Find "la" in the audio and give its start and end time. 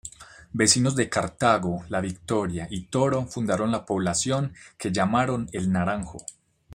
1.87-2.01, 3.69-3.85